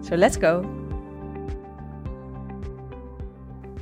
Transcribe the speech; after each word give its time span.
So 0.00 0.16
let's 0.16 0.36
go! 0.36 0.62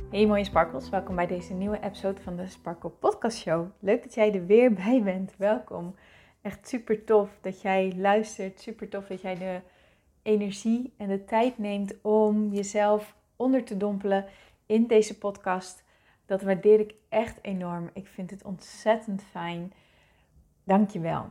Hey 0.09 0.25
mooie 0.25 0.43
sparkles, 0.43 0.89
welkom 0.89 1.15
bij 1.15 1.27
deze 1.27 1.53
nieuwe 1.53 1.79
episode 1.79 2.21
van 2.21 2.35
de 2.35 2.47
Sparkle 2.47 2.89
Podcast 2.89 3.37
Show. 3.37 3.67
Leuk 3.79 4.03
dat 4.03 4.13
jij 4.13 4.33
er 4.33 4.45
weer 4.45 4.73
bij 4.83 5.03
bent, 5.03 5.33
welkom. 5.37 5.95
Echt 6.41 6.67
super 6.67 7.03
tof 7.03 7.29
dat 7.41 7.61
jij 7.61 7.93
luistert, 7.95 8.59
super 8.59 8.89
tof 8.89 9.07
dat 9.07 9.21
jij 9.21 9.35
de 9.35 9.61
energie 10.21 10.93
en 10.97 11.07
de 11.07 11.25
tijd 11.25 11.57
neemt 11.57 12.01
om 12.01 12.53
jezelf 12.53 13.15
onder 13.35 13.63
te 13.63 13.77
dompelen 13.77 14.25
in 14.65 14.87
deze 14.87 15.17
podcast. 15.17 15.83
Dat 16.25 16.41
waardeer 16.41 16.79
ik 16.79 16.93
echt 17.09 17.39
enorm. 17.41 17.89
Ik 17.93 18.07
vind 18.07 18.29
het 18.29 18.43
ontzettend 18.43 19.23
fijn. 19.23 19.73
Dank 20.63 20.89
je 20.89 20.99
wel. 20.99 21.29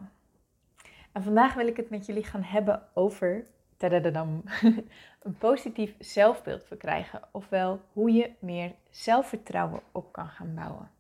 En 1.12 1.23
vandaag 1.23 1.55
wil 1.55 1.67
ik 1.67 1.77
het 1.77 1.91
met 1.91 2.07
jullie 2.07 2.25
gaan 2.25 2.43
hebben 2.43 2.83
over 2.95 3.47
tadadadam, 3.77 4.43
een 5.23 5.39
positief 5.39 5.95
zelfbeeld 5.98 6.65
verkrijgen. 6.65 7.23
Ofwel 7.31 7.81
hoe 7.92 8.12
je 8.12 8.31
meer 8.39 8.75
zelfvertrouwen 8.91 9.81
op 9.92 10.12
kan 10.12 10.28
gaan 10.28 10.55
bouwen. 10.55 10.91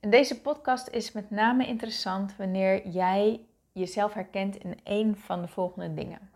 En 0.00 0.10
deze 0.10 0.40
podcast 0.40 0.88
is 0.88 1.12
met 1.12 1.30
name 1.30 1.66
interessant 1.66 2.36
wanneer 2.36 2.88
jij 2.88 3.46
jezelf 3.72 4.12
herkent 4.12 4.56
in 4.56 4.80
een 4.84 5.16
van 5.16 5.42
de 5.42 5.48
volgende 5.48 5.94
dingen. 5.94 6.30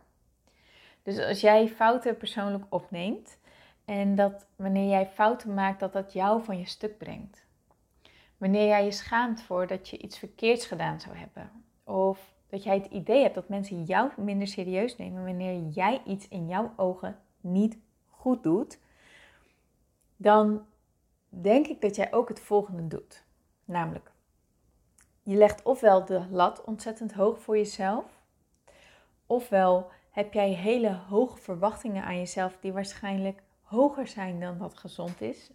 Dus 1.02 1.18
als 1.18 1.40
jij 1.40 1.68
fouten 1.68 2.16
persoonlijk 2.16 2.64
opneemt 2.68 3.38
en 3.84 4.14
dat 4.14 4.46
wanneer 4.56 4.88
jij 4.88 5.06
fouten 5.06 5.54
maakt, 5.54 5.80
dat 5.80 5.92
dat 5.92 6.12
jou 6.12 6.44
van 6.44 6.58
je 6.58 6.66
stuk 6.66 6.98
brengt. 6.98 7.44
Wanneer 8.36 8.66
jij 8.66 8.84
je 8.84 8.92
schaamt 8.92 9.42
voor 9.42 9.66
dat 9.66 9.88
je 9.88 9.98
iets 9.98 10.18
verkeerds 10.18 10.66
gedaan 10.66 11.00
zou 11.00 11.16
hebben. 11.16 11.50
Of 11.84 12.34
dat 12.50 12.62
jij 12.62 12.74
het 12.74 12.86
idee 12.86 13.22
hebt 13.22 13.34
dat 13.34 13.48
mensen 13.48 13.82
jou 13.84 14.10
minder 14.16 14.48
serieus 14.48 14.96
nemen 14.96 15.24
wanneer 15.24 15.62
jij 15.62 16.02
iets 16.06 16.28
in 16.28 16.48
jouw 16.48 16.72
ogen 16.76 17.18
niet 17.40 17.78
goed 18.08 18.42
doet. 18.42 18.78
Dan 20.16 20.66
denk 21.28 21.66
ik 21.66 21.80
dat 21.80 21.96
jij 21.96 22.12
ook 22.12 22.28
het 22.28 22.40
volgende 22.40 22.86
doet. 22.86 23.24
Namelijk, 23.64 24.12
je 25.22 25.36
legt 25.36 25.62
ofwel 25.62 26.04
de 26.04 26.26
lat 26.30 26.64
ontzettend 26.64 27.12
hoog 27.12 27.40
voor 27.40 27.56
jezelf, 27.56 28.04
ofwel 29.26 29.90
heb 30.10 30.32
jij 30.32 30.50
hele 30.50 30.92
hoge 31.08 31.38
verwachtingen 31.38 32.04
aan 32.04 32.16
jezelf 32.16 32.56
die 32.60 32.72
waarschijnlijk 32.72 33.42
hoger 33.62 34.06
zijn 34.06 34.40
dan 34.40 34.58
wat 34.58 34.78
gezond 34.78 35.20
is. 35.20 35.50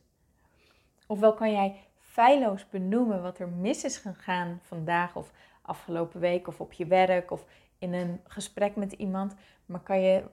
Ofwel 1.08 1.34
kan 1.34 1.52
jij 1.52 1.84
feilloos 2.00 2.70
benoemen 2.70 3.22
wat 3.22 3.40
er 3.40 3.50
mis 3.50 3.84
is 3.84 3.98
gegaan 3.98 4.60
vandaag 4.64 5.16
of 5.16 5.32
afgelopen 5.66 6.20
week 6.20 6.48
of 6.48 6.62
op 6.62 6.74
je 6.74 6.86
werk 6.86 7.32
of 7.32 7.46
in 7.78 7.94
een 7.94 8.22
gesprek 8.24 8.76
met 8.76 8.92
iemand, 8.92 9.36
maar 9.66 9.80
kan 9.80 10.02
je 10.02 10.24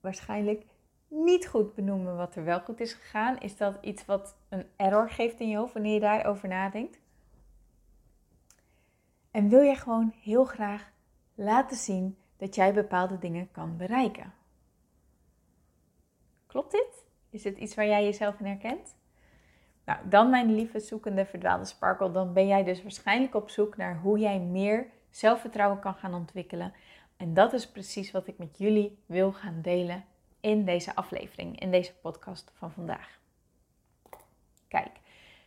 waarschijnlijk 0.00 0.64
niet 1.08 1.46
goed 1.46 1.74
benoemen 1.74 2.16
wat 2.16 2.36
er 2.36 2.44
wel 2.44 2.60
goed 2.60 2.80
is 2.80 2.92
gegaan. 2.92 3.38
Is 3.38 3.56
dat 3.56 3.78
iets 3.80 4.04
wat 4.04 4.36
een 4.48 4.66
error 4.76 5.10
geeft 5.10 5.40
in 5.40 5.48
je 5.48 5.56
hoofd 5.56 5.72
wanneer 5.72 5.94
je 5.94 6.00
daarover 6.00 6.48
nadenkt? 6.48 6.98
En 9.30 9.48
wil 9.48 9.62
jij 9.62 9.76
gewoon 9.76 10.14
heel 10.22 10.44
graag 10.44 10.90
laten 11.34 11.76
zien 11.76 12.16
dat 12.36 12.54
jij 12.54 12.74
bepaalde 12.74 13.18
dingen 13.18 13.50
kan 13.50 13.76
bereiken? 13.76 14.32
Klopt 16.46 16.70
dit? 16.70 17.04
Is 17.30 17.44
het 17.44 17.58
iets 17.58 17.74
waar 17.74 17.86
jij 17.86 18.04
jezelf 18.04 18.38
in 18.38 18.46
herkent? 18.46 18.94
Nou, 19.90 20.08
dan 20.08 20.30
mijn 20.30 20.54
lieve 20.54 20.80
zoekende 20.80 21.26
verdwaalde 21.26 21.64
sparkle, 21.64 22.10
dan 22.10 22.32
ben 22.32 22.46
jij 22.46 22.64
dus 22.64 22.82
waarschijnlijk 22.82 23.34
op 23.34 23.50
zoek 23.50 23.76
naar 23.76 23.98
hoe 23.98 24.18
jij 24.18 24.38
meer 24.38 24.86
zelfvertrouwen 25.08 25.80
kan 25.80 25.94
gaan 25.94 26.14
ontwikkelen. 26.14 26.72
En 27.16 27.34
dat 27.34 27.52
is 27.52 27.70
precies 27.70 28.10
wat 28.10 28.26
ik 28.26 28.38
met 28.38 28.58
jullie 28.58 28.98
wil 29.06 29.32
gaan 29.32 29.62
delen 29.62 30.04
in 30.40 30.64
deze 30.64 30.94
aflevering, 30.94 31.60
in 31.60 31.70
deze 31.70 31.94
podcast 31.94 32.52
van 32.54 32.70
vandaag. 32.72 33.18
Kijk, 34.68 35.00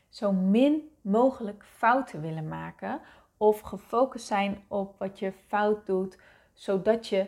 zo 0.10 0.32
min 0.32 0.92
mogelijk 1.02 1.66
fouten 1.66 2.22
willen 2.22 2.48
maken 2.48 3.02
of 3.38 3.60
gefocust 3.60 4.28
zijn 4.28 4.64
op 4.68 4.96
wat 4.98 5.20
je 5.20 5.34
fout 5.48 5.86
doet, 5.86 6.18
zodat 6.54 7.08
je 7.08 7.28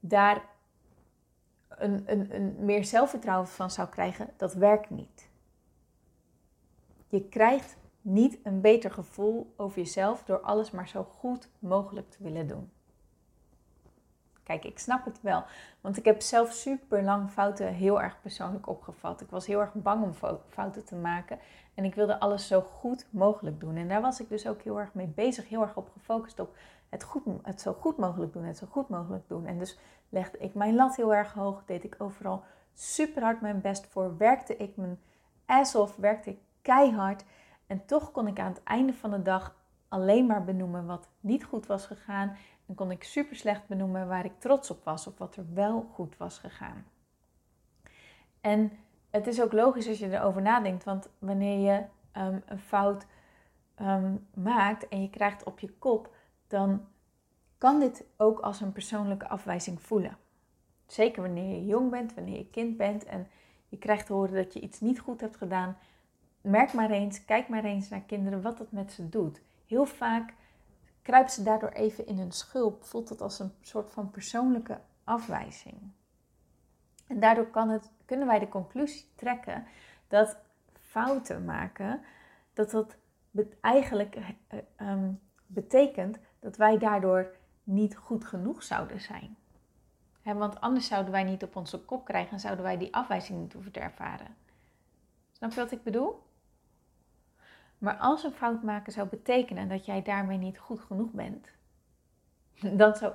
daar 0.00 0.42
een, 1.68 2.02
een, 2.06 2.34
een 2.34 2.56
meer 2.58 2.84
zelfvertrouwen 2.84 3.48
van 3.48 3.70
zou 3.70 3.88
krijgen, 3.88 4.30
dat 4.36 4.54
werkt 4.54 4.90
niet. 4.90 5.30
Je 7.12 7.28
krijgt 7.28 7.76
niet 8.00 8.38
een 8.42 8.60
beter 8.60 8.90
gevoel 8.90 9.52
over 9.56 9.78
jezelf 9.78 10.24
door 10.24 10.40
alles 10.40 10.70
maar 10.70 10.88
zo 10.88 11.02
goed 11.02 11.48
mogelijk 11.58 12.10
te 12.10 12.22
willen 12.22 12.46
doen. 12.46 12.70
Kijk, 14.42 14.64
ik 14.64 14.78
snap 14.78 15.04
het 15.04 15.20
wel. 15.20 15.44
Want 15.80 15.96
ik 15.96 16.04
heb 16.04 16.20
zelf 16.20 16.52
super 16.52 17.02
lang 17.02 17.30
fouten 17.30 17.74
heel 17.74 18.02
erg 18.02 18.20
persoonlijk 18.20 18.68
opgevat. 18.68 19.20
Ik 19.20 19.30
was 19.30 19.46
heel 19.46 19.60
erg 19.60 19.72
bang 19.74 20.02
om 20.02 20.40
fouten 20.48 20.84
te 20.84 20.94
maken. 20.94 21.38
En 21.74 21.84
ik 21.84 21.94
wilde 21.94 22.20
alles 22.20 22.46
zo 22.46 22.60
goed 22.60 23.06
mogelijk 23.10 23.60
doen. 23.60 23.76
En 23.76 23.88
daar 23.88 24.00
was 24.00 24.20
ik 24.20 24.28
dus 24.28 24.46
ook 24.46 24.62
heel 24.62 24.80
erg 24.80 24.94
mee 24.94 25.06
bezig. 25.06 25.48
Heel 25.48 25.62
erg 25.62 25.76
op 25.76 25.90
gefocust 25.92 26.40
op 26.40 26.56
het, 26.88 27.02
goed, 27.02 27.22
het 27.42 27.60
zo 27.60 27.72
goed 27.72 27.96
mogelijk 27.96 28.32
doen. 28.32 28.44
Het 28.44 28.58
zo 28.58 28.66
goed 28.70 28.88
mogelijk 28.88 29.28
doen. 29.28 29.46
En 29.46 29.58
dus 29.58 29.78
legde 30.08 30.38
ik 30.38 30.54
mijn 30.54 30.74
lat 30.74 30.96
heel 30.96 31.14
erg 31.14 31.32
hoog. 31.32 31.64
Deed 31.64 31.84
ik 31.84 31.94
overal 31.98 32.44
super 32.74 33.22
hard 33.22 33.40
mijn 33.40 33.60
best 33.60 33.86
voor. 33.86 34.16
Werkte 34.16 34.56
ik 34.56 34.76
mijn 34.76 35.00
ass 35.46 35.74
off. 35.74 35.96
Werkte 35.96 36.30
ik 36.30 36.38
keihard. 36.62 37.24
En 37.66 37.86
toch 37.86 38.10
kon 38.10 38.26
ik 38.26 38.38
aan 38.38 38.52
het 38.52 38.62
einde 38.62 38.94
van 38.94 39.10
de 39.10 39.22
dag 39.22 39.56
alleen 39.88 40.26
maar 40.26 40.44
benoemen 40.44 40.86
wat 40.86 41.08
niet 41.20 41.44
goed 41.44 41.66
was 41.66 41.86
gegaan. 41.86 42.36
En 42.66 42.74
kon 42.74 42.90
ik 42.90 43.04
super 43.04 43.36
slecht 43.36 43.66
benoemen 43.66 44.08
waar 44.08 44.24
ik 44.24 44.38
trots 44.38 44.70
op 44.70 44.84
was 44.84 45.06
of 45.06 45.18
wat 45.18 45.36
er 45.36 45.44
wel 45.54 45.90
goed 45.92 46.16
was 46.16 46.38
gegaan. 46.38 46.84
En 48.40 48.72
het 49.10 49.26
is 49.26 49.42
ook 49.42 49.52
logisch 49.52 49.88
als 49.88 49.98
je 49.98 50.10
erover 50.10 50.42
nadenkt, 50.42 50.84
want 50.84 51.08
wanneer 51.18 51.72
je 51.72 51.84
ehm, 52.12 52.38
een 52.46 52.58
fout 52.58 53.06
ehm, 53.74 54.16
maakt 54.34 54.88
en 54.88 55.02
je 55.02 55.10
krijgt 55.10 55.44
op 55.44 55.58
je 55.58 55.72
kop, 55.78 56.14
dan 56.46 56.86
kan 57.58 57.80
dit 57.80 58.04
ook 58.16 58.40
als 58.40 58.60
een 58.60 58.72
persoonlijke 58.72 59.28
afwijzing 59.28 59.80
voelen. 59.80 60.16
Zeker 60.86 61.22
wanneer 61.22 61.54
je 61.54 61.66
jong 61.66 61.90
bent, 61.90 62.14
wanneer 62.14 62.36
je 62.36 62.50
kind 62.50 62.76
bent 62.76 63.04
en 63.04 63.26
je 63.68 63.78
krijgt 63.78 64.06
te 64.06 64.12
horen 64.12 64.34
dat 64.34 64.52
je 64.52 64.60
iets 64.60 64.80
niet 64.80 65.00
goed 65.00 65.20
hebt 65.20 65.36
gedaan, 65.36 65.76
merk 66.42 66.72
maar 66.72 66.90
eens, 66.90 67.24
kijk 67.24 67.48
maar 67.48 67.64
eens 67.64 67.88
naar 67.88 68.00
kinderen 68.00 68.42
wat 68.42 68.58
dat 68.58 68.72
met 68.72 68.92
ze 68.92 69.08
doet. 69.08 69.40
Heel 69.66 69.86
vaak 69.86 70.34
kruipt 71.02 71.32
ze 71.32 71.42
daardoor 71.42 71.68
even 71.68 72.06
in 72.06 72.18
hun 72.18 72.32
schulp, 72.32 72.84
voelt 72.84 73.08
het 73.08 73.20
als 73.20 73.38
een 73.38 73.52
soort 73.60 73.92
van 73.92 74.10
persoonlijke 74.10 74.80
afwijzing. 75.04 75.92
En 77.06 77.20
daardoor 77.20 77.46
kan 77.46 77.68
het, 77.68 77.90
kunnen 78.04 78.26
wij 78.26 78.38
de 78.38 78.48
conclusie 78.48 79.04
trekken 79.14 79.66
dat 80.08 80.36
fouten 80.72 81.44
maken, 81.44 82.00
dat 82.52 82.70
dat 82.70 82.96
eigenlijk 83.60 84.18
uh, 84.80 85.08
betekent 85.46 86.18
dat 86.40 86.56
wij 86.56 86.78
daardoor 86.78 87.36
niet 87.64 87.96
goed 87.96 88.24
genoeg 88.24 88.62
zouden 88.62 89.00
zijn. 89.00 89.36
want 90.22 90.60
anders 90.60 90.86
zouden 90.86 91.12
wij 91.12 91.24
niet 91.24 91.42
op 91.42 91.56
onze 91.56 91.78
kop 91.78 92.04
krijgen 92.04 92.32
en 92.32 92.40
zouden 92.40 92.64
wij 92.64 92.78
die 92.78 92.94
afwijzing 92.94 93.40
niet 93.40 93.52
hoeven 93.52 93.72
te 93.72 93.80
ervaren. 93.80 94.36
Snap 95.32 95.50
je 95.50 95.60
wat 95.60 95.72
ik 95.72 95.82
bedoel? 95.82 96.22
Maar 97.82 97.96
als 97.96 98.22
een 98.24 98.32
fout 98.32 98.62
maken 98.62 98.92
zou 98.92 99.08
betekenen 99.08 99.68
dat 99.68 99.84
jij 99.84 100.02
daarmee 100.02 100.38
niet 100.38 100.58
goed 100.58 100.80
genoeg 100.80 101.10
bent, 101.10 101.52
dan 102.80 102.94
zou 102.94 103.14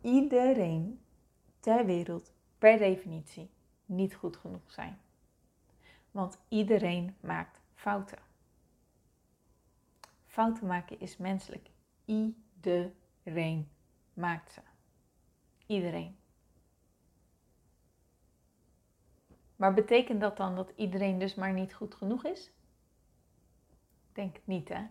iedereen 0.00 1.00
ter 1.60 1.86
wereld 1.86 2.32
per 2.58 2.78
definitie 2.78 3.50
niet 3.86 4.14
goed 4.14 4.36
genoeg 4.36 4.70
zijn. 4.72 4.98
Want 6.10 6.38
iedereen 6.48 7.16
maakt 7.20 7.60
fouten. 7.74 8.18
Fouten 10.26 10.66
maken 10.66 11.00
is 11.00 11.16
menselijk. 11.16 11.70
Iedereen 12.04 13.68
maakt 14.14 14.52
ze. 14.52 14.60
Iedereen. 15.66 16.16
Maar 19.56 19.74
betekent 19.74 20.20
dat 20.20 20.36
dan 20.36 20.56
dat 20.56 20.72
iedereen 20.76 21.18
dus 21.18 21.34
maar 21.34 21.52
niet 21.52 21.74
goed 21.74 21.94
genoeg 21.94 22.24
is? 22.24 22.52
Denk 24.12 24.34
het 24.34 24.46
niet, 24.46 24.68
hè? 24.68 24.86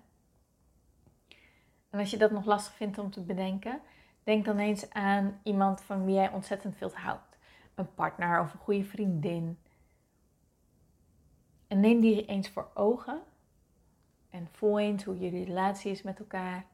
En 1.90 2.00
als 2.00 2.12
je 2.12 2.18
dat 2.18 2.32
nog 2.32 2.46
lastig 2.46 2.74
vindt 2.74 2.98
om 2.98 3.12
te 3.12 3.22
bedenken, 3.22 3.82
Denk 4.24 4.46
dan 4.46 4.58
eens 4.58 4.90
aan 4.90 5.40
iemand 5.44 5.82
van 5.82 6.06
wie 6.06 6.16
jij 6.16 6.32
ontzettend 6.32 6.76
veel 6.78 6.92
houdt. 6.94 7.38
Een 7.76 7.94
partner 7.94 8.42
of 8.42 8.54
een 8.54 8.60
goede 8.60 8.84
vriendin. 8.84 9.60
En 11.68 11.80
neem 11.80 12.00
die 12.00 12.26
eens 12.26 12.50
voor 12.50 12.72
ogen. 12.74 13.22
En 14.30 14.48
voel 14.52 14.80
eens 14.80 15.04
hoe 15.04 15.18
jullie 15.18 15.46
relatie 15.46 15.92
is 15.92 16.02
met 16.02 16.20
elkaar. 16.20 16.66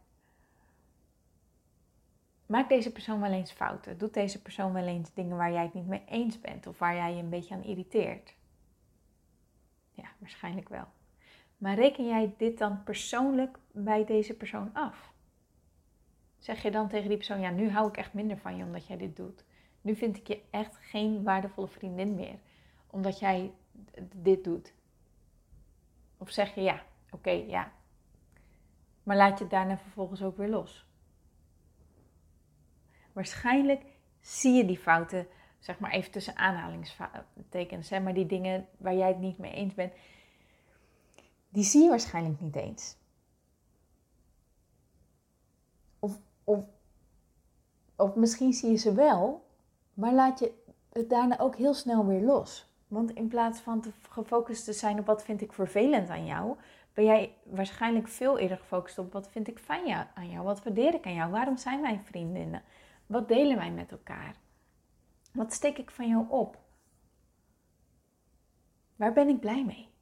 Maakt 2.45 2.69
deze 2.69 2.91
persoon 2.91 3.21
wel 3.21 3.31
eens 3.31 3.51
fouten? 3.51 3.97
Doet 3.97 4.13
deze 4.13 4.41
persoon 4.41 4.73
wel 4.73 4.87
eens 4.87 5.13
dingen 5.13 5.37
waar 5.37 5.51
jij 5.51 5.63
het 5.63 5.73
niet 5.73 5.87
mee 5.87 6.03
eens 6.05 6.39
bent 6.39 6.67
of 6.67 6.79
waar 6.79 6.95
jij 6.95 7.13
je 7.13 7.21
een 7.21 7.29
beetje 7.29 7.55
aan 7.55 7.63
irriteert? 7.63 8.35
Ja, 9.91 10.09
waarschijnlijk 10.19 10.69
wel. 10.69 10.87
Maar 11.57 11.75
reken 11.75 12.07
jij 12.07 12.33
dit 12.37 12.57
dan 12.57 12.83
persoonlijk 12.83 13.57
bij 13.71 14.05
deze 14.05 14.33
persoon 14.33 14.69
af? 14.73 15.13
Zeg 16.37 16.61
je 16.61 16.71
dan 16.71 16.87
tegen 16.87 17.07
die 17.07 17.17
persoon: 17.17 17.39
Ja, 17.39 17.49
nu 17.49 17.69
hou 17.69 17.87
ik 17.87 17.97
echt 17.97 18.13
minder 18.13 18.37
van 18.37 18.57
je 18.57 18.63
omdat 18.63 18.87
jij 18.87 18.97
dit 18.97 19.15
doet. 19.15 19.45
Nu 19.81 19.95
vind 19.95 20.17
ik 20.17 20.27
je 20.27 20.41
echt 20.49 20.77
geen 20.77 21.23
waardevolle 21.23 21.67
vriendin 21.67 22.15
meer 22.15 22.39
omdat 22.87 23.19
jij 23.19 23.53
dit 24.15 24.43
doet. 24.43 24.73
Of 26.17 26.29
zeg 26.29 26.55
je 26.55 26.61
ja, 26.61 26.83
oké, 27.09 27.29
ja. 27.29 27.71
Maar 29.03 29.15
laat 29.15 29.37
je 29.37 29.43
het 29.43 29.53
daarna 29.53 29.77
vervolgens 29.77 30.23
ook 30.23 30.37
weer 30.37 30.49
los. 30.49 30.87
Waarschijnlijk 33.13 33.81
zie 34.19 34.53
je 34.53 34.65
die 34.65 34.77
fouten, 34.77 35.27
zeg 35.59 35.79
maar 35.79 35.91
even 35.91 36.11
tussen 36.11 36.35
aanhalingstekens, 36.35 37.89
hè, 37.89 37.99
maar 37.99 38.13
die 38.13 38.25
dingen 38.25 38.67
waar 38.77 38.95
jij 38.95 39.07
het 39.07 39.19
niet 39.19 39.37
mee 39.37 39.51
eens 39.51 39.73
bent, 39.73 39.93
die 41.57 41.65
zie 41.65 41.83
je 41.83 41.89
waarschijnlijk 41.89 42.41
niet 42.41 42.55
eens. 42.55 42.95
Of, 45.99 46.19
of, 46.43 46.59
of 47.95 48.15
misschien 48.15 48.53
zie 48.53 48.71
je 48.71 48.77
ze 48.77 48.93
wel, 48.93 49.47
maar 49.93 50.13
laat 50.13 50.39
je 50.39 50.53
het 50.89 51.09
daarna 51.09 51.39
ook 51.39 51.55
heel 51.55 51.73
snel 51.73 52.05
weer 52.05 52.21
los. 52.21 52.71
Want 52.87 53.11
in 53.11 53.27
plaats 53.27 53.59
van 53.59 53.81
te 53.81 53.91
gefocust 54.09 54.65
te 54.65 54.73
zijn 54.73 54.99
op 54.99 55.05
wat 55.05 55.23
vind 55.23 55.41
ik 55.41 55.53
vervelend 55.53 56.09
aan 56.09 56.25
jou, 56.25 56.57
ben 56.93 57.05
jij 57.05 57.37
waarschijnlijk 57.43 58.07
veel 58.07 58.37
eerder 58.37 58.57
gefocust 58.57 58.97
op 58.97 59.13
wat 59.13 59.29
vind 59.29 59.47
ik 59.47 59.59
fijn 59.59 60.07
aan 60.13 60.29
jou, 60.29 60.43
wat 60.43 60.63
waardeer 60.63 60.93
ik 60.93 61.05
aan 61.05 61.13
jou, 61.13 61.31
waarom 61.31 61.57
zijn 61.57 61.81
wij 61.81 62.01
vriendinnen, 62.03 62.63
wat 63.05 63.27
delen 63.27 63.57
wij 63.57 63.71
met 63.71 63.91
elkaar, 63.91 64.35
wat 65.33 65.53
steek 65.53 65.77
ik 65.77 65.91
van 65.91 66.07
jou 66.07 66.25
op, 66.29 66.57
waar 68.95 69.13
ben 69.13 69.27
ik 69.27 69.39
blij 69.39 69.65
mee. 69.65 69.95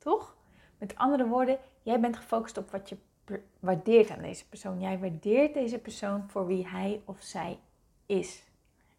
Toch? 0.00 0.36
Met 0.80 0.96
andere 0.96 1.26
woorden, 1.26 1.58
jij 1.82 2.00
bent 2.00 2.16
gefocust 2.16 2.56
op 2.56 2.70
wat 2.70 2.88
je 2.88 2.96
waardeert 3.60 4.10
aan 4.10 4.22
deze 4.22 4.48
persoon. 4.48 4.80
Jij 4.80 4.98
waardeert 4.98 5.54
deze 5.54 5.78
persoon 5.78 6.28
voor 6.28 6.46
wie 6.46 6.68
hij 6.68 7.02
of 7.04 7.22
zij 7.22 7.58
is. 8.06 8.44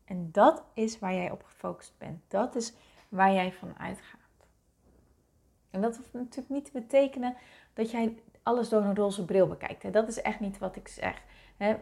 En 0.06 0.30
dat 0.31 0.63
is 0.74 1.00
waar 1.00 1.13
jij 1.13 1.31
op 1.31 1.44
gefocust 1.44 1.94
bent. 1.98 2.22
Dat 2.28 2.56
is 2.56 2.74
waar 3.10 3.33
jij 3.33 3.54
van 3.54 3.78
uitgaat. 3.78 4.19
En 5.69 5.81
dat 5.81 5.98
hoeft 5.98 6.13
natuurlijk 6.13 6.50
niet 6.50 6.66
te 6.66 6.72
betekenen 6.72 7.36
dat 7.74 7.92
jij 7.92 8.18
alles 8.44 8.69
door 8.69 8.81
een 8.81 8.95
roze 8.95 9.25
bril 9.25 9.48
bekijkt. 9.48 9.94
Dat 9.94 10.07
is 10.07 10.22
echt 10.22 10.39
niet 10.39 10.57
wat 10.57 10.75
ik 10.75 10.88
zeg. 10.88 11.24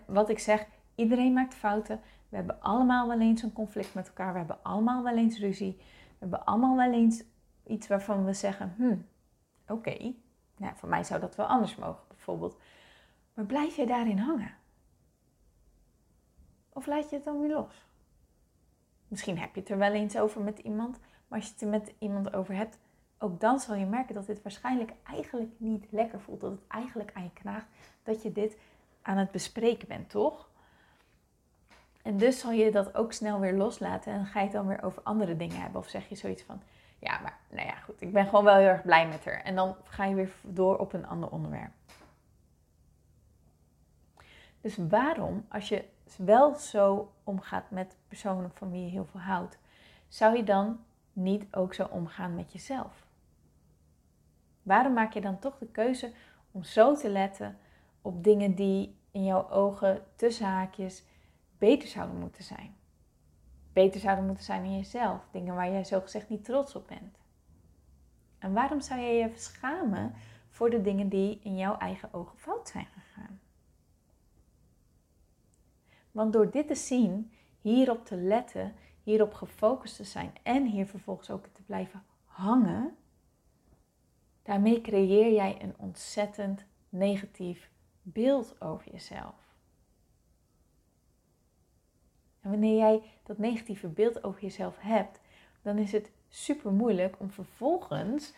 Wat 0.06 0.30
ik 0.30 0.40
zeg, 0.40 0.66
iedereen 0.96 1.34
maakt 1.34 1.54
fouten. 1.54 2.02
We 2.30 2.36
hebben 2.36 2.62
allemaal 2.62 3.08
wel 3.08 3.20
eens 3.20 3.42
een 3.42 3.54
conflict 3.54 3.94
met 3.94 4.08
elkaar. 4.08 4.32
We 4.32 4.38
hebben 4.38 4.60
allemaal 4.62 5.04
wel 5.04 5.18
eens 5.18 5.40
ruzie. 5.40 5.76
We 5.78 6.16
hebben 6.20 6.46
allemaal 6.46 6.76
wel 6.76 6.94
eens 6.94 7.24
iets 7.68 7.88
waarvan 7.88 8.26
we 8.26 8.34
zeggen, 8.34 8.74
hmm, 8.78 9.06
oké, 9.70 10.14
nou, 10.58 10.76
voor 10.76 10.90
mij 10.90 11.04
zou 11.04 11.20
dat 11.20 11.36
wel 11.36 11.46
anders 11.46 11.76
mogen 11.76 12.04
bijvoorbeeld. 12.08 12.58
Maar 13.34 13.46
blijf 13.46 13.76
je 13.76 13.86
daarin 13.86 14.18
hangen? 14.18 14.54
Of 16.70 16.86
laat 16.86 17.10
je 17.10 17.16
het 17.16 17.26
dan 17.26 17.40
weer 17.40 17.50
los? 17.50 17.86
Misschien 19.08 19.40
heb 19.40 19.56
je 19.56 19.60
het 19.60 19.70
er 19.70 19.78
wel 19.78 19.94
eens 19.94 20.18
over 20.18 20.42
met 20.42 20.60
iemand, 20.60 21.00
maar 21.28 21.40
als 21.40 21.48
je 21.48 21.54
het 21.54 21.62
er 21.62 21.68
met 21.68 21.94
iemand 22.00 22.34
over 22.34 22.56
hebt, 22.56 22.78
ook 23.18 23.40
dan 23.40 23.60
zal 23.60 23.76
je 23.76 23.86
merken 23.86 24.16
dat 24.16 24.26
dit 24.26 24.42
waarschijnlijk 24.42 24.94
eigenlijk 25.04 25.52
niet 25.58 25.86
lekker 25.90 26.20
voelt. 26.22 26.42
Dat 26.42 26.52
het 26.52 26.68
eigenlijk 26.68 27.12
aan 27.14 27.24
je 27.24 27.34
knaagt 27.34 27.68
dat 28.04 28.22
je 28.22 28.32
dit 28.32 28.58
aan 29.02 29.18
het 29.18 29.32
bespreken 29.32 29.88
bent, 29.88 30.10
toch? 30.10 30.50
En 32.02 32.18
dus 32.18 32.40
zal 32.40 32.52
je 32.52 32.72
dat 32.72 32.96
ook 32.96 33.14
snel 33.14 33.40
weer 33.40 33.54
loslaten 33.54 34.14
en 34.14 34.26
ga 34.26 34.40
je 34.40 34.46
het 34.46 34.54
dan 34.54 34.68
weer 34.68 34.84
over 34.84 35.02
andere 35.04 35.36
dingen 35.36 35.62
hebben. 35.62 35.82
Of 35.82 35.88
zeg 35.88 36.10
je 36.10 36.16
zoiets 36.16 36.44
van, 36.44 36.62
ja, 37.00 37.20
maar 37.20 37.38
nou 37.50 37.68
ja, 37.68 37.76
goed, 37.76 38.02
ik 38.02 38.14
ben 38.14 38.26
gewoon 38.26 38.44
wel 38.44 38.56
heel 38.56 38.68
erg 38.68 38.82
blij 38.82 39.08
met 39.08 39.26
haar. 39.26 39.42
En 39.44 39.56
dan 39.56 39.76
ga 39.84 40.06
je 40.06 40.16
weer 40.16 40.32
door 40.42 40.78
op 40.78 40.94
een 40.94 41.08
ander 41.08 41.30
onderwerp. 41.30 41.72
Dus 44.62 44.78
waarom, 44.78 45.46
als 45.50 45.70
je 45.70 45.86
wel 46.18 46.56
zo 46.56 47.14
omgaat 47.24 47.72
met 47.72 47.98
personen 48.08 48.52
van 48.54 48.72
wie 48.72 48.84
je 48.84 48.90
heel 48.90 49.06
veel 49.06 49.20
houdt, 49.20 49.58
zou 50.08 50.38
je 50.38 50.44
dan 50.44 50.80
niet 51.14 51.46
ook 51.52 51.74
zo 51.74 51.88
omgaan 51.92 52.36
met 52.36 52.52
jezelf? 52.52 53.08
Waarom 54.64 54.94
maak 54.94 55.14
je 55.14 55.22
dan 55.22 55.40
toch 55.40 55.58
de 55.58 55.68
keuze 55.68 56.14
om 56.52 56.64
zo 56.64 56.96
te 56.96 57.10
letten 57.10 57.58
op 58.02 58.24
dingen 58.24 58.56
die 58.56 58.98
in 59.12 59.24
jouw 59.24 59.50
ogen 59.50 60.04
tussen 60.16 60.46
haakjes 60.46 61.04
beter 61.58 61.88
zouden 61.88 62.20
moeten 62.20 62.44
zijn? 62.44 62.79
Beter 63.74 64.00
zouden 64.00 64.26
moeten 64.26 64.44
zijn 64.44 64.64
in 64.64 64.78
jezelf, 64.78 65.28
dingen 65.32 65.56
waar 65.56 65.72
jij 65.72 65.84
zogezegd 65.84 66.30
niet 66.30 66.46
trots 66.46 66.76
op 66.76 66.88
bent. 66.88 67.18
En 68.40 68.54
waarom 68.54 68.82
zou 68.82 69.00
je 69.00 69.12
je 69.12 69.32
schamen 69.36 70.14
voor 70.50 70.70
de 70.70 70.82
dingen 70.82 71.10
die 71.10 71.40
in 71.44 71.58
jouw 71.58 71.78
eigen 71.78 72.14
ogen 72.14 72.38
fout 72.38 72.70
zijn 72.70 72.88
gegaan? 72.94 73.40
Want 76.12 76.34
door 76.34 76.52
dit 76.52 76.68
te 76.68 76.76
zien, 76.76 77.32
hierop 77.62 78.06
te 78.06 78.16
letten, 78.16 78.76
hierop 79.04 79.34
gefocust 79.34 79.96
te 79.96 80.04
zijn 80.04 80.34
en 80.44 80.66
hier 80.66 80.86
vervolgens 80.86 81.30
ook 81.30 81.46
te 81.46 81.64
blijven 81.64 82.04
hangen, 82.26 82.96
daarmee 84.44 84.82
creëer 84.82 85.34
jij 85.34 85.62
een 85.62 85.74
ontzettend 85.78 86.66
negatief 86.90 87.72
beeld 88.02 88.62
over 88.62 88.92
jezelf. 88.92 89.49
En 92.50 92.56
wanneer 92.60 92.78
jij 92.78 93.02
dat 93.24 93.38
negatieve 93.38 93.88
beeld 93.88 94.24
over 94.24 94.42
jezelf 94.42 94.78
hebt, 94.80 95.20
dan 95.62 95.78
is 95.78 95.92
het 95.92 96.12
super 96.30 96.72
moeilijk 96.72 97.16
om 97.20 97.32
vervolgens 97.32 98.34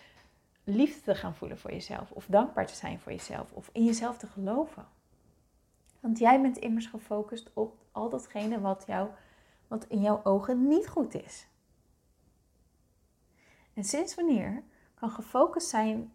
liefde 0.64 1.02
te 1.02 1.16
gaan 1.16 1.36
voelen 1.36 1.58
voor 1.58 1.72
jezelf, 1.72 2.12
of 2.12 2.26
dankbaar 2.26 2.68
te 2.68 2.76
zijn 2.76 3.00
voor 3.00 3.12
jezelf, 3.12 3.52
of 3.52 3.70
in 3.72 3.86
jezelf 3.86 4.18
te 4.18 4.28
geloven. 4.28 4.88
Want 6.00 6.20
jij 6.20 6.42
bent 6.42 6.58
immers 6.58 6.86
gefocust 6.86 7.52
op 7.54 7.78
al 7.92 8.10
datgene 8.10 8.62
wat, 8.62 8.84
jou, 8.88 9.10
wat 9.68 9.86
in 9.86 10.02
jouw 10.02 10.24
ogen 10.24 10.68
niet 10.68 10.88
goed 10.88 11.14
is. 11.14 11.48
En 13.74 13.84
sinds 13.84 14.16
wanneer 14.16 14.64
kan 14.94 15.10
gefocust 15.10 15.70
zijn 15.70 16.14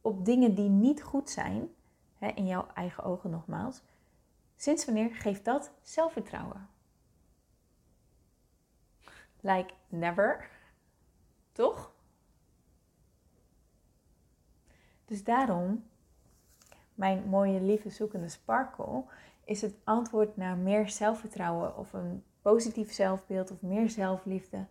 op 0.00 0.24
dingen 0.24 0.54
die 0.54 0.68
niet 0.68 1.02
goed 1.02 1.30
zijn, 1.30 1.68
hè, 2.18 2.28
in 2.28 2.46
jouw 2.46 2.66
eigen 2.74 3.04
ogen 3.04 3.30
nogmaals, 3.30 3.82
sinds 4.56 4.84
wanneer 4.84 5.14
geeft 5.14 5.44
dat 5.44 5.70
zelfvertrouwen? 5.82 6.74
Like 9.46 9.72
never, 9.88 10.48
toch? 11.52 11.92
Dus 15.04 15.24
daarom 15.24 15.84
mijn 16.94 17.28
mooie, 17.28 17.60
lieve, 17.60 17.90
zoekende 17.90 18.28
sparkle, 18.28 19.04
is 19.44 19.60
het 19.62 19.74
antwoord 19.84 20.36
naar 20.36 20.56
meer 20.56 20.88
zelfvertrouwen 20.88 21.76
of 21.76 21.92
een 21.92 22.24
positief 22.42 22.92
zelfbeeld 22.92 23.50
of 23.50 23.62
meer 23.62 23.90
zelfliefde 23.90 24.64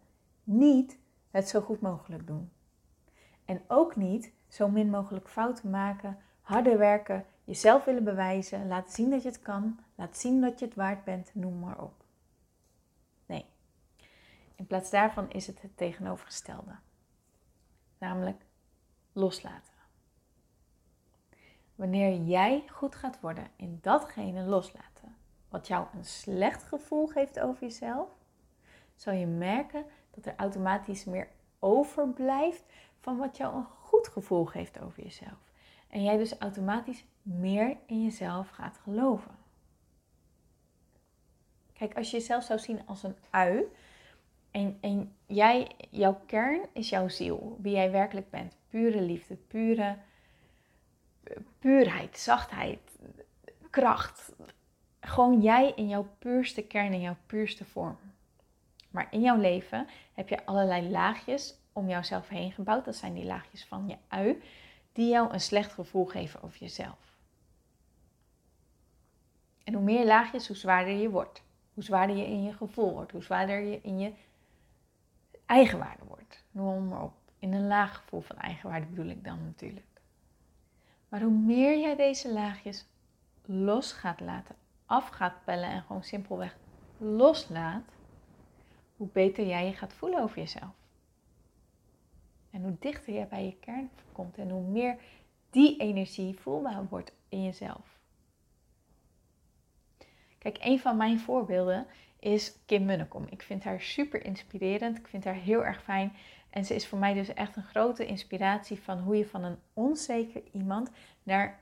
niet 0.44 0.98
het 1.32 1.50
zo 1.50 1.62
goed 1.62 1.82
mogelijk 1.82 2.28
doen. 2.28 2.52
En 3.46 3.62
ook 3.68 3.96
niet 3.96 4.32
zo 4.48 4.70
min 4.70 4.90
mogelijk 4.90 5.30
fouten 5.30 5.70
maken, 5.70 6.18
harder 6.42 6.78
werken, 6.78 7.26
jezelf 7.44 7.86
willen 7.86 8.04
bewijzen, 8.04 8.68
laten 8.68 8.94
zien 8.94 9.10
dat 9.10 9.22
je 9.22 9.30
het 9.30 9.42
kan, 9.42 9.80
laten 9.96 10.16
zien 10.16 10.42
dat 10.42 10.60
je 10.60 10.66
het 10.66 10.76
waard 10.76 11.04
bent, 11.04 11.32
noem 11.34 11.60
maar 11.60 11.82
op. 11.82 12.05
In 14.56 14.68
plaats 14.68 14.90
daarvan 14.90 15.32
is 15.32 15.48
het 15.48 15.62
het 15.62 15.78
tegenovergestelde. 15.78 16.76
Namelijk 17.98 18.46
loslaten. 19.14 19.74
Wanneer 21.76 22.22
jij 22.22 22.64
goed 22.72 22.96
gaat 22.96 23.20
worden 23.20 23.48
in 23.56 23.80
datgene 23.82 24.44
loslaten 24.44 25.16
wat 25.50 25.68
jou 25.68 25.88
een 25.94 26.06
slecht 26.06 26.64
gevoel 26.64 27.08
geeft 27.08 27.40
over 27.40 27.64
jezelf, 27.64 28.10
zal 28.96 29.14
je 29.14 29.26
merken 29.26 29.86
dat 30.12 30.26
er 30.26 30.36
automatisch 30.36 31.06
meer 31.06 31.28
overblijft 31.60 32.64
van 33.00 33.18
wat 33.18 33.38
jou 33.38 33.56
een 33.56 33.66
goed 33.66 34.08
gevoel 34.08 34.46
geeft 34.46 34.80
over 34.80 35.04
jezelf. 35.04 35.52
En 35.88 36.04
jij 36.04 36.18
dus 36.18 36.38
automatisch 36.38 37.06
meer 37.22 37.78
in 37.86 38.04
jezelf 38.04 38.50
gaat 38.50 38.78
geloven. 38.78 39.36
Kijk, 41.74 41.98
als 41.98 42.12
je 42.12 42.18
jezelf 42.18 42.44
zou 42.44 42.60
zien 42.60 42.88
als 42.88 43.04
een 43.04 43.16
ui 43.30 43.66
en, 44.56 44.78
en 44.82 45.16
jij, 45.26 45.72
jouw 45.90 46.22
kern 46.26 46.66
is 46.74 46.90
jouw 46.90 47.08
ziel, 47.08 47.58
wie 47.62 47.74
jij 47.74 47.92
werkelijk 47.92 48.30
bent, 48.30 48.56
pure 48.70 49.02
liefde, 49.02 49.36
pure 49.36 49.98
puurheid, 51.60 52.18
zachtheid, 52.18 52.80
kracht. 53.70 54.32
Gewoon 55.02 55.42
jij 55.42 55.74
in 55.76 55.88
jouw 55.88 56.08
puurste 56.20 56.62
kern, 56.62 56.94
in 56.94 57.02
jouw 57.02 57.18
puurste 57.26 57.66
vorm. 57.66 57.98
Maar 58.90 59.08
in 59.12 59.22
jouw 59.22 59.38
leven 59.38 59.88
heb 60.14 60.30
je 60.30 60.46
allerlei 60.46 60.90
laagjes 60.90 61.56
om 61.74 61.90
jouzelf 61.90 62.28
heen 62.28 62.52
gebouwd. 62.52 62.86
Dat 62.86 62.96
zijn 62.96 63.14
die 63.14 63.26
laagjes 63.26 63.66
van 63.66 63.88
je 63.88 63.98
ui, 64.08 64.42
die 64.94 65.10
jou 65.10 65.34
een 65.34 65.42
slecht 65.42 65.74
gevoel 65.74 66.06
geven 66.06 66.42
over 66.42 66.60
jezelf. 66.60 67.18
En 69.64 69.74
hoe 69.74 69.84
meer 69.84 70.06
laagjes, 70.06 70.48
hoe 70.48 70.56
zwaarder 70.56 70.94
je 70.94 71.10
wordt. 71.10 71.44
Hoe 71.74 71.84
zwaarder 71.84 72.16
je 72.16 72.26
in 72.26 72.44
je 72.44 72.54
gevoel 72.54 72.92
wordt. 72.94 73.12
Hoe 73.12 73.24
zwaarder 73.24 73.60
je 73.60 73.80
in 73.82 74.00
je 74.00 74.14
eigenwaarde 75.46 76.04
wordt. 76.08 76.44
Noem 76.52 76.88
maar 76.88 77.04
op. 77.04 77.14
In 77.40 77.54
een 77.54 77.68
laag 77.68 77.96
gevoel 77.96 78.22
van 78.22 78.38
eigenwaarde 78.38 78.86
bedoel 78.86 79.10
ik 79.10 79.24
dan 79.24 79.44
natuurlijk. 79.44 80.02
Maar 81.10 81.22
hoe 81.22 81.38
meer 81.38 81.80
jij 81.80 81.96
deze 81.96 82.34
laagjes 82.34 82.86
los 83.46 83.92
gaat 83.92 84.20
laten, 84.20 84.56
af 84.86 85.08
gaat 85.08 85.44
pellen 85.44 85.70
en 85.70 85.82
gewoon 85.82 86.04
simpelweg 86.04 86.58
loslaat, 86.98 87.84
hoe 88.98 89.08
beter 89.12 89.48
jij 89.48 89.66
je 89.66 89.74
gaat 89.74 89.94
voelen 89.94 90.22
over 90.22 90.38
jezelf. 90.38 90.74
En 92.52 92.62
hoe 92.62 92.76
dichter 92.80 93.14
je 93.14 93.26
bij 93.26 93.46
je 93.46 93.56
kern 93.60 93.90
komt 94.12 94.38
en 94.38 94.50
hoe 94.50 94.64
meer 94.64 94.98
die 95.50 95.78
energie 95.78 96.40
voelbaar 96.40 96.88
wordt 96.88 97.14
in 97.30 97.44
jezelf. 97.44 98.00
Kijk, 100.38 100.58
een 100.62 100.80
van 100.80 100.98
mijn 100.98 101.20
voorbeelden 101.20 101.88
is 102.26 102.54
Kim 102.66 102.86
Munnekom. 102.86 103.26
Ik 103.30 103.42
vind 103.42 103.64
haar 103.64 103.82
super 103.82 104.26
inspirerend. 104.26 104.98
Ik 104.98 105.08
vind 105.08 105.24
haar 105.24 105.34
heel 105.34 105.66
erg 105.66 105.84
fijn. 105.84 106.14
En 106.50 106.66
ze 106.66 106.76
is 106.76 106.88
voor 106.88 106.98
mij 106.98 107.14
dus 107.14 107.34
echt 107.34 107.56
een 107.56 107.64
grote 107.64 108.06
inspiratie 108.06 108.80
van 108.80 109.00
hoe 109.00 109.18
je 109.18 109.28
van 109.28 109.44
een 109.44 109.58
onzeker 109.74 110.42
iemand 110.52 110.90
naar 111.24 111.60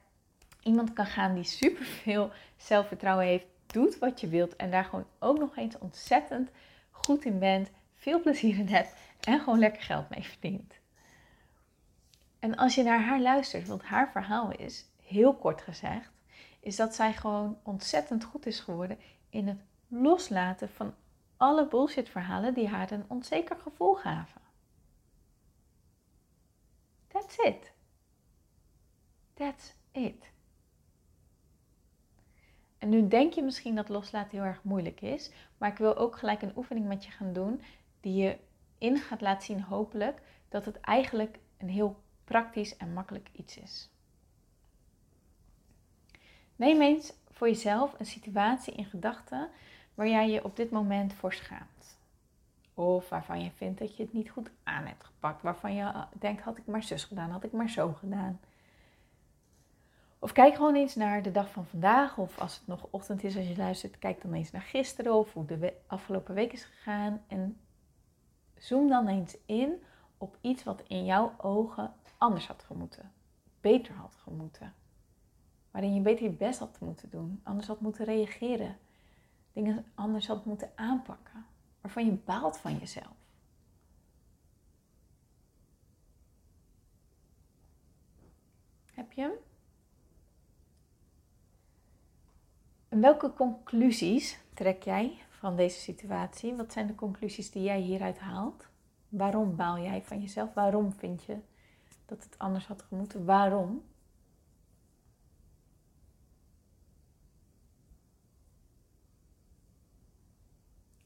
iemand 0.62 0.94
kan 0.94 1.06
gaan 1.06 1.34
die 1.34 1.44
super 1.44 1.86
veel 1.86 2.32
zelfvertrouwen 2.58 3.26
heeft, 3.26 3.46
doet 3.66 4.00
wat 4.00 4.22
je 4.22 4.28
wilt 4.28 4.56
en 4.56 4.72
daar 4.72 4.86
gewoon 4.86 5.08
ook 5.20 5.40
nog 5.40 5.58
eens 5.58 5.78
ontzettend 5.78 6.50
goed 6.92 7.26
in 7.26 7.40
bent, 7.40 7.70
veel 7.96 8.22
plezier 8.22 8.58
in 8.58 8.68
hebt 8.68 8.96
en 9.20 9.40
gewoon 9.40 9.60
lekker 9.60 9.82
geld 9.82 10.10
mee 10.10 10.24
verdient. 10.24 10.74
En 12.40 12.56
als 12.56 12.76
je 12.76 12.84
naar 12.84 13.04
haar 13.04 13.22
luistert, 13.22 13.68
want 13.68 13.84
haar 13.84 14.12
verhaal 14.12 14.52
is, 14.52 14.86
heel 15.06 15.36
kort 15.36 15.62
gezegd, 15.62 16.12
is 16.60 16.76
dat 16.76 16.96
zij 16.96 17.14
gewoon 17.14 17.58
ontzettend 17.64 18.24
goed 18.24 18.46
is 18.46 18.60
geworden 18.60 18.98
in 19.30 19.48
het 19.48 19.60
loslaten 20.02 20.70
van 20.70 20.96
alle 21.38 21.68
bullshit 21.68 22.10
verhalen 22.10 22.54
die 22.54 22.68
haar 22.68 22.92
een 22.92 23.06
onzeker 23.08 23.56
gevoel 23.56 23.94
gaven. 23.94 24.42
That's 27.08 27.38
it. 27.38 27.74
That's 29.34 29.74
it. 29.92 30.32
En 32.78 32.90
nu 32.90 33.08
denk 33.08 33.34
je 33.34 33.44
misschien 33.44 33.76
dat 33.76 33.90
loslaten 33.90 34.38
heel 34.38 34.48
erg 34.48 34.64
moeilijk 34.64 35.02
is, 35.02 35.32
maar 35.58 35.72
ik 35.72 35.78
wil 35.78 35.98
ook 35.98 36.18
gelijk 36.18 36.42
een 36.42 36.58
oefening 36.58 36.88
met 36.88 37.06
je 37.06 37.12
gaan 37.12 37.34
doen 37.34 37.62
die 38.02 38.24
je 38.24 38.38
in 38.78 38.98
gaat 38.98 39.22
laten 39.22 39.46
zien, 39.46 39.62
hopelijk, 39.62 40.22
dat 40.50 40.66
het 40.66 40.80
eigenlijk 40.80 41.40
een 41.58 41.70
heel 41.70 42.04
praktisch 42.24 42.78
en 42.78 42.94
makkelijk 42.94 43.30
iets 43.32 43.58
is. 43.58 43.90
Neem 46.56 46.82
eens 46.82 47.14
voor 47.32 47.48
jezelf 47.48 48.00
een 48.00 48.06
situatie 48.06 48.74
in 48.74 48.86
gedachten 48.86 49.50
waar 49.94 50.08
jij 50.08 50.30
je 50.30 50.44
op 50.44 50.56
dit 50.56 50.72
moment 50.72 51.14
voor 51.14 51.34
schaamt. 51.34 51.98
Of 52.74 53.10
waarvan 53.10 53.44
je 53.44 53.52
vindt 53.52 53.80
dat 53.80 53.96
je 53.96 54.04
het 54.04 54.14
niet 54.14 54.30
goed 54.30 54.50
aan 54.64 54.86
hebt 54.86 55.04
gepakt. 55.04 55.42
Waarvan 55.42 55.76
je 55.76 56.06
denkt, 56.20 56.42
had 56.42 56.58
ik 56.58 56.66
maar 56.66 56.84
zus 56.84 57.04
gedaan, 57.04 57.30
had 57.30 57.44
ik 57.44 57.52
maar 57.52 57.70
zo 57.70 57.94
gedaan. 57.94 58.40
Of 60.20 60.32
kijk 60.32 60.56
gewoon 60.56 60.76
eens 60.76 60.96
naar 60.96 61.22
de 61.22 61.32
dag 61.32 61.52
van 61.52 61.66
vandaag. 61.66 62.18
Of 62.18 62.40
als 62.40 62.56
het 62.58 62.68
nog 62.68 62.88
ochtend 62.90 63.24
is 63.24 63.38
als 63.38 63.48
je 63.48 63.58
luistert, 63.58 64.00
kijk 64.00 64.22
dan 64.22 64.34
eens 64.34 64.52
naar 64.52 64.62
gisteren 64.62 65.14
of 65.14 65.34
hoe 65.34 65.46
de 65.46 65.74
afgelopen 65.88 66.36
week 66.36 66.54
is 66.54 66.64
gegaan. 66.64 67.22
En 67.28 67.58
zoom 68.58 68.90
dan 68.90 69.08
eens 69.08 69.38
in 69.46 69.84
op 70.18 70.38
iets 70.42 70.64
wat 70.64 70.84
in 70.88 71.06
jouw 71.06 71.34
ogen 71.38 71.94
anders 72.18 72.48
had 72.48 72.64
gemoeten. 72.64 73.12
Beter 73.62 73.94
had 73.94 74.16
gemoeten. 74.16 74.74
Waarin 75.72 75.94
je 75.94 76.02
beter 76.02 76.24
je 76.24 76.32
best 76.32 76.60
had 76.60 76.80
moeten 76.80 77.10
doen. 77.10 77.42
Anders 77.44 77.68
had 77.68 77.80
moeten 77.80 78.06
reageren. 78.06 78.78
Dingen 79.54 79.86
anders 79.96 80.28
had 80.28 80.46
moeten 80.46 80.72
aanpakken. 80.76 81.46
Waarvan 81.82 82.06
je 82.06 82.12
baalt 82.12 82.58
van 82.58 82.78
jezelf. 82.78 83.16
Heb 88.94 89.12
je 89.12 89.22
hem? 89.22 89.32
En 92.90 93.02
welke 93.02 93.34
conclusies 93.34 94.40
trek 94.54 94.84
jij 94.84 95.18
van 95.30 95.56
deze 95.56 95.80
situatie? 95.80 96.56
Wat 96.56 96.74
zijn 96.74 96.88
de 96.88 96.96
conclusies 96.96 97.52
die 97.52 97.64
jij 97.64 97.80
hieruit 97.80 98.20
haalt? 98.20 98.68
Waarom 99.10 99.56
baal 99.56 99.80
jij 99.80 100.04
van 100.04 100.22
jezelf? 100.22 100.54
Waarom 100.54 100.94
vind 100.94 101.24
je 101.24 101.38
dat 102.06 102.24
het 102.24 102.40
anders 102.40 102.68
had 102.68 102.82
gemoeten? 102.82 103.26
Waarom? 103.26 103.84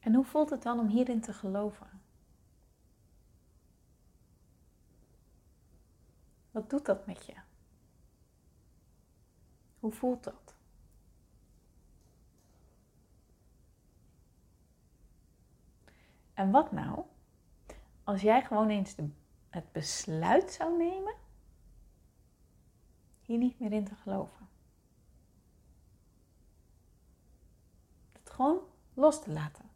En 0.08 0.14
hoe 0.14 0.24
voelt 0.24 0.50
het 0.50 0.62
dan 0.62 0.78
om 0.78 0.86
hierin 0.86 1.20
te 1.20 1.32
geloven? 1.32 2.00
Wat 6.50 6.70
doet 6.70 6.86
dat 6.86 7.06
met 7.06 7.26
je? 7.26 7.34
Hoe 9.78 9.92
voelt 9.92 10.24
dat? 10.24 10.54
En 16.34 16.50
wat 16.50 16.72
nou 16.72 17.04
als 18.04 18.20
jij 18.20 18.44
gewoon 18.44 18.68
eens 18.68 18.94
het 19.48 19.72
besluit 19.72 20.50
zou 20.50 20.76
nemen 20.76 21.14
hier 23.20 23.38
niet 23.38 23.60
meer 23.60 23.72
in 23.72 23.84
te 23.84 23.94
geloven? 23.94 24.48
Het 28.12 28.30
gewoon 28.30 28.60
los 28.94 29.22
te 29.22 29.32
laten. 29.32 29.67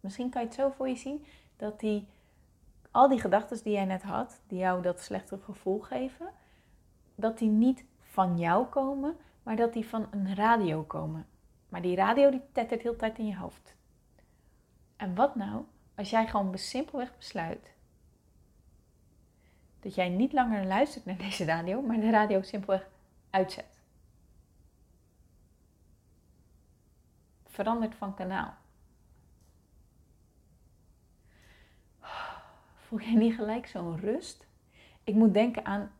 Misschien 0.00 0.30
kan 0.30 0.40
je 0.40 0.46
het 0.46 0.56
zo 0.56 0.70
voor 0.70 0.88
je 0.88 0.96
zien 0.96 1.24
dat 1.56 1.80
die, 1.80 2.08
al 2.90 3.08
die 3.08 3.20
gedachten 3.20 3.62
die 3.62 3.72
jij 3.72 3.84
net 3.84 4.02
had, 4.02 4.40
die 4.46 4.58
jou 4.58 4.82
dat 4.82 5.00
slechte 5.00 5.38
gevoel 5.38 5.80
geven, 5.80 6.30
dat 7.14 7.38
die 7.38 7.50
niet 7.50 7.84
van 8.00 8.38
jou 8.38 8.66
komen, 8.66 9.16
maar 9.42 9.56
dat 9.56 9.72
die 9.72 9.88
van 9.88 10.06
een 10.10 10.34
radio 10.34 10.82
komen. 10.82 11.26
Maar 11.68 11.82
die 11.82 11.96
radio 11.96 12.30
die 12.30 12.42
tettert 12.52 12.82
heel 12.82 12.96
tijd 12.96 13.18
in 13.18 13.26
je 13.26 13.36
hoofd. 13.36 13.74
En 14.96 15.14
wat 15.14 15.34
nou 15.34 15.64
als 15.94 16.10
jij 16.10 16.26
gewoon 16.26 16.58
simpelweg 16.58 17.16
besluit 17.16 17.72
dat 19.80 19.94
jij 19.94 20.08
niet 20.08 20.32
langer 20.32 20.64
luistert 20.64 21.04
naar 21.04 21.16
deze 21.16 21.44
radio, 21.44 21.82
maar 21.82 22.00
de 22.00 22.10
radio 22.10 22.42
simpelweg 22.42 22.88
uitzet? 23.30 23.80
Verandert 27.44 27.94
van 27.94 28.14
kanaal. 28.14 28.57
Voel 32.88 33.00
jij 33.00 33.14
niet 33.14 33.34
gelijk 33.34 33.66
zo'n 33.66 34.00
rust? 34.00 34.46
Ik 35.04 35.14
moet 35.14 35.34
denken 35.34 35.64
aan, 35.64 35.90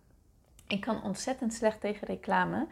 ik 0.67 0.81
kan 0.81 1.03
ontzettend 1.03 1.55
slecht 1.55 1.81
tegen 1.81 2.07
reclame. 2.07 2.67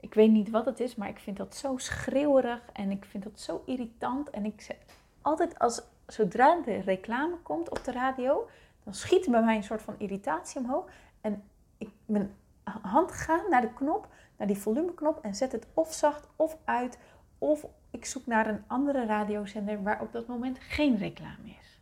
Ik 0.00 0.14
weet 0.14 0.30
niet 0.30 0.50
wat 0.50 0.64
het 0.64 0.80
is, 0.80 0.94
maar 0.94 1.08
ik 1.08 1.18
vind 1.18 1.36
dat 1.36 1.56
zo 1.56 1.76
schreeuwerig 1.76 2.60
en 2.72 2.90
ik 2.90 3.04
vind 3.04 3.24
dat 3.24 3.40
zo 3.40 3.62
irritant. 3.66 4.30
En 4.30 4.44
ik 4.44 4.60
zeg 4.60 4.76
altijd 5.22 5.58
als 5.58 5.82
zodra 6.06 6.60
de 6.60 6.80
reclame 6.80 7.36
komt 7.36 7.70
op 7.70 7.84
de 7.84 7.92
radio, 7.92 8.48
dan 8.84 8.94
schiet 8.94 9.30
bij 9.30 9.42
mij 9.42 9.56
een 9.56 9.62
soort 9.62 9.82
van 9.82 9.94
irritatie 9.98 10.60
omhoog. 10.60 10.90
En 11.20 11.42
ik, 11.78 11.88
mijn 12.04 12.34
hand 12.64 13.12
gaat 13.12 13.48
naar 13.48 13.60
de 13.60 13.72
knop, 13.74 14.08
naar 14.36 14.46
die 14.46 14.58
volumeknop 14.58 15.18
en 15.22 15.34
zet 15.34 15.52
het 15.52 15.66
of 15.74 15.92
zacht 15.92 16.28
of 16.36 16.56
uit. 16.64 16.98
Of 17.38 17.66
ik 17.90 18.04
zoek 18.04 18.26
naar 18.26 18.46
een 18.46 18.64
andere 18.66 19.06
radiozender 19.06 19.82
waar 19.82 20.00
op 20.00 20.12
dat 20.12 20.26
moment 20.26 20.58
geen 20.58 20.96
reclame 20.96 21.48
is. 21.60 21.75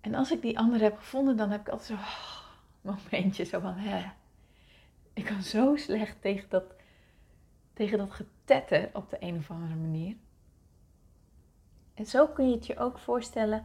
En 0.00 0.14
als 0.14 0.30
ik 0.30 0.42
die 0.42 0.58
andere 0.58 0.84
heb 0.84 0.96
gevonden, 0.96 1.36
dan 1.36 1.50
heb 1.50 1.60
ik 1.60 1.68
altijd 1.68 1.88
zo'n 1.88 1.96
oh, 1.96 2.40
momentje 2.80 3.44
zo 3.44 3.60
van, 3.60 3.74
hè. 3.74 4.10
Ik 5.12 5.24
kan 5.24 5.42
zo 5.42 5.76
slecht 5.76 6.20
tegen 6.20 6.48
dat, 6.48 6.64
tegen 7.72 7.98
dat 7.98 8.10
getetter 8.10 8.90
op 8.92 9.10
de 9.10 9.16
een 9.20 9.36
of 9.36 9.50
andere 9.50 9.74
manier. 9.74 10.16
En 11.94 12.06
zo 12.06 12.26
kun 12.26 12.48
je 12.48 12.54
het 12.54 12.66
je 12.66 12.78
ook 12.78 12.98
voorstellen 12.98 13.64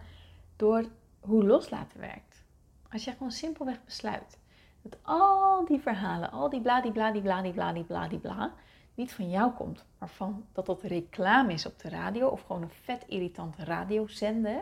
door 0.55 0.85
hoe 1.19 1.45
loslaten 1.45 1.99
werkt. 1.99 2.43
Als 2.91 3.03
je 3.03 3.11
gewoon 3.11 3.31
simpelweg 3.31 3.83
besluit 3.83 4.39
dat 4.81 4.97
al 5.01 5.65
die 5.65 5.79
verhalen, 5.79 6.31
al 6.31 6.49
die 6.49 6.61
bladibladibladibladibladibla, 6.61 8.53
niet 8.95 9.13
van 9.13 9.29
jou 9.29 9.51
komt, 9.51 9.85
maar 9.97 10.09
van 10.09 10.45
dat 10.51 10.65
dat 10.65 10.83
reclame 10.83 11.53
is 11.53 11.65
op 11.65 11.79
de 11.79 11.89
radio 11.89 12.27
of 12.27 12.41
gewoon 12.41 12.61
een 12.61 12.69
vet 12.69 13.03
irritante 13.07 13.63
radiozender 13.63 14.61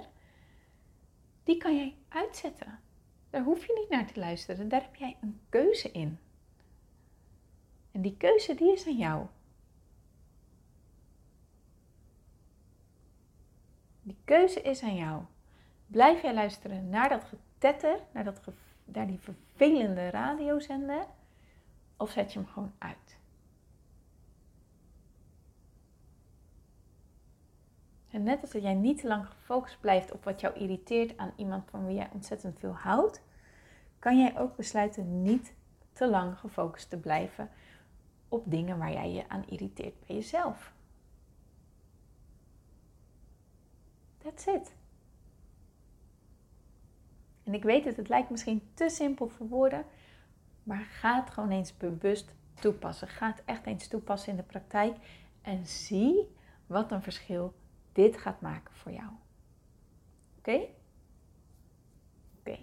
die 1.43 1.57
kan 1.57 1.75
jij 1.75 1.95
uitzetten. 2.09 2.79
Daar 3.29 3.43
hoef 3.43 3.65
je 3.65 3.79
niet 3.79 3.89
naar 3.89 4.11
te 4.13 4.19
luisteren. 4.19 4.69
Daar 4.69 4.81
heb 4.81 4.95
jij 4.95 5.17
een 5.21 5.39
keuze 5.49 5.91
in. 5.91 6.19
En 7.91 8.01
die 8.01 8.17
keuze 8.17 8.55
die 8.55 8.71
is 8.71 8.87
aan 8.87 8.97
jou. 8.97 9.25
Die 14.01 14.17
keuze 14.25 14.61
is 14.61 14.83
aan 14.83 14.95
jou. 14.95 15.23
Blijf 15.87 16.21
jij 16.21 16.33
luisteren 16.33 16.89
naar 16.89 17.09
dat 17.09 17.23
getetter, 17.23 17.99
naar, 18.11 18.23
dat 18.23 18.41
naar 18.85 19.07
die 19.07 19.19
vervelende 19.19 20.09
radiozender, 20.09 21.05
of 21.97 22.11
zet 22.11 22.33
je 22.33 22.39
hem 22.39 22.47
gewoon 22.47 22.73
uit? 22.77 23.17
En 28.13 28.23
net 28.23 28.41
als 28.41 28.51
dat 28.51 28.61
jij 28.61 28.73
niet 28.73 28.99
te 28.99 29.07
lang 29.07 29.27
gefocust 29.27 29.79
blijft 29.79 30.11
op 30.11 30.23
wat 30.23 30.41
jou 30.41 30.55
irriteert 30.55 31.17
aan 31.17 31.33
iemand 31.35 31.69
van 31.69 31.85
wie 31.85 31.95
jij 31.95 32.09
ontzettend 32.13 32.59
veel 32.59 32.75
houdt, 32.75 33.21
kan 33.99 34.17
jij 34.17 34.39
ook 34.39 34.55
besluiten 34.55 35.21
niet 35.21 35.53
te 35.93 36.09
lang 36.09 36.37
gefocust 36.39 36.89
te 36.89 36.97
blijven 36.97 37.49
op 38.29 38.43
dingen 38.51 38.77
waar 38.77 38.91
jij 38.91 39.11
je 39.11 39.29
aan 39.29 39.45
irriteert 39.47 39.99
bij 40.07 40.15
jezelf. 40.15 40.73
That's 44.17 44.45
it. 44.45 44.75
En 47.43 47.53
ik 47.53 47.63
weet 47.63 47.85
het, 47.85 47.97
het 47.97 48.09
lijkt 48.09 48.29
misschien 48.29 48.69
te 48.73 48.89
simpel 48.89 49.29
voor 49.29 49.47
woorden, 49.47 49.85
maar 50.63 50.85
ga 50.85 51.19
het 51.19 51.29
gewoon 51.29 51.51
eens 51.51 51.77
bewust 51.77 52.33
toepassen. 52.53 53.07
Ga 53.07 53.27
het 53.27 53.41
echt 53.45 53.65
eens 53.65 53.87
toepassen 53.87 54.31
in 54.31 54.37
de 54.37 54.43
praktijk 54.43 54.97
en 55.41 55.65
zie 55.65 56.35
wat 56.67 56.91
een 56.91 57.03
verschil 57.03 57.53
dit 57.93 58.17
gaat 58.17 58.41
maken 58.41 58.73
voor 58.73 58.91
jou. 58.91 59.09
Oké? 60.37 60.59
Oké. 62.39 62.57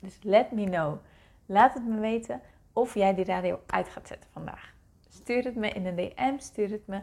Dus 0.00 0.18
let 0.22 0.52
me 0.52 0.64
know. 0.64 0.98
Laat 1.46 1.74
het 1.74 1.86
me 1.86 1.98
weten 1.98 2.40
of 2.72 2.94
jij 2.94 3.14
die 3.14 3.24
radio 3.24 3.60
uit 3.66 3.88
gaat 3.88 4.08
zetten 4.08 4.30
vandaag. 4.30 4.74
Stuur 5.08 5.44
het 5.44 5.56
me 5.56 5.68
in 5.68 5.86
een 5.86 5.96
DM, 5.96 6.38
stuur 6.38 6.70
het 6.70 6.86
me, 6.86 7.02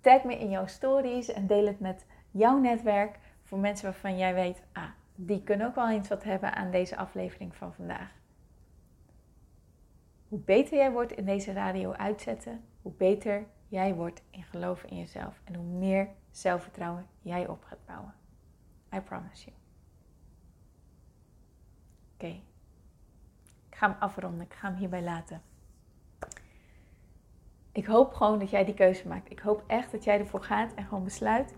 tag 0.00 0.24
me 0.24 0.38
in 0.38 0.50
jouw 0.50 0.66
stories 0.66 1.28
en 1.28 1.46
deel 1.46 1.66
het 1.66 1.80
met 1.80 2.06
jouw 2.30 2.58
netwerk 2.58 3.18
voor 3.42 3.58
mensen 3.58 3.84
waarvan 3.84 4.18
jij 4.18 4.34
weet, 4.34 4.62
ah, 4.72 4.88
die 5.14 5.42
kunnen 5.42 5.66
ook 5.66 5.74
wel 5.74 5.90
eens 5.90 6.08
wat 6.08 6.24
hebben 6.24 6.54
aan 6.54 6.70
deze 6.70 6.96
aflevering 6.96 7.56
van 7.56 7.74
vandaag. 7.74 8.12
Hoe 10.28 10.38
beter 10.38 10.76
jij 10.76 10.92
wordt 10.92 11.12
in 11.12 11.24
deze 11.24 11.52
radio 11.52 11.92
uitzetten, 11.92 12.64
hoe 12.82 12.92
beter 12.92 13.46
jij 13.74 13.94
wordt 13.94 14.22
in 14.30 14.42
geloven 14.42 14.88
in 14.88 14.96
jezelf 14.96 15.40
en 15.44 15.54
hoe 15.54 15.64
meer 15.64 16.08
zelfvertrouwen 16.30 17.06
jij 17.22 17.48
op 17.48 17.64
gaat 17.64 17.86
bouwen. 17.86 18.14
I 18.94 19.00
promise 19.00 19.44
you. 19.44 19.56
Oké. 22.14 22.40
Ik 23.68 23.76
ga 23.76 23.90
hem 23.90 23.96
afronden. 24.00 24.40
Ik 24.40 24.54
ga 24.54 24.68
hem 24.68 24.76
hierbij 24.76 25.02
laten. 25.02 25.42
Ik 27.72 27.86
hoop 27.86 28.12
gewoon 28.12 28.38
dat 28.38 28.50
jij 28.50 28.64
die 28.64 28.74
keuze 28.74 29.08
maakt. 29.08 29.30
Ik 29.30 29.38
hoop 29.38 29.64
echt 29.66 29.92
dat 29.92 30.04
jij 30.04 30.18
ervoor 30.18 30.42
gaat 30.42 30.74
en 30.74 30.84
gewoon 30.84 31.04
besluit. 31.04 31.54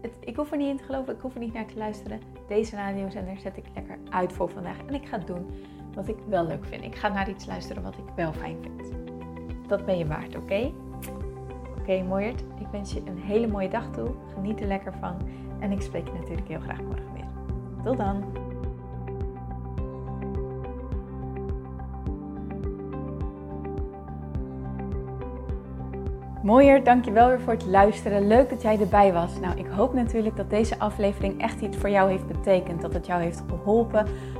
Het, 0.00 0.16
ik 0.20 0.36
hoef 0.36 0.50
er 0.50 0.56
niet 0.56 0.68
in 0.68 0.76
te 0.76 0.84
geloven, 0.84 1.14
ik 1.14 1.20
hoef 1.20 1.34
er 1.34 1.40
niet 1.40 1.52
naar 1.52 1.66
te 1.66 1.76
luisteren. 1.76 2.20
Deze 2.48 2.76
radiozender 2.76 3.38
zet 3.38 3.56
ik 3.56 3.64
lekker 3.74 3.98
uit 4.10 4.32
voor 4.32 4.48
vandaag. 4.48 4.78
En 4.78 4.94
ik 4.94 5.08
ga 5.08 5.18
doen 5.18 5.64
wat 5.94 6.08
ik 6.08 6.18
wel 6.28 6.46
leuk 6.46 6.64
vind. 6.64 6.84
Ik 6.84 6.96
ga 6.96 7.08
naar 7.08 7.28
iets 7.28 7.46
luisteren 7.46 7.82
wat 7.82 7.98
ik 7.98 8.08
wel 8.16 8.32
fijn 8.32 8.62
vind. 8.62 8.92
Dat 9.68 9.84
ben 9.84 9.98
je 9.98 10.06
waard, 10.06 10.36
oké? 10.36 10.72
Oké, 11.86 12.04
okay, 12.08 12.28
Ik 12.58 12.66
wens 12.70 12.92
je 12.92 13.02
een 13.04 13.18
hele 13.18 13.46
mooie 13.46 13.68
dag 13.68 13.90
toe. 13.90 14.10
Geniet 14.34 14.60
er 14.60 14.66
lekker 14.66 14.92
van. 15.00 15.16
En 15.58 15.72
ik 15.72 15.80
spreek 15.80 16.06
je 16.06 16.12
natuurlijk 16.12 16.48
heel 16.48 16.60
graag 16.60 16.82
morgen 16.82 17.12
weer. 17.14 17.24
Tot 17.84 17.96
dan! 17.96 18.24
Mooier, 26.42 26.84
dankjewel 26.84 27.28
weer 27.28 27.40
voor 27.40 27.52
het 27.52 27.66
luisteren. 27.66 28.26
Leuk 28.26 28.50
dat 28.50 28.62
jij 28.62 28.80
erbij 28.80 29.12
was. 29.12 29.40
Nou, 29.40 29.58
ik 29.58 29.66
hoop 29.66 29.94
natuurlijk 29.94 30.36
dat 30.36 30.50
deze 30.50 30.78
aflevering 30.78 31.40
echt 31.40 31.60
iets 31.60 31.76
voor 31.76 31.90
jou 31.90 32.10
heeft 32.10 32.26
betekend. 32.26 32.80
Dat 32.80 32.92
het 32.92 33.06
jou 33.06 33.22
heeft 33.22 33.42
geholpen, 33.48 34.06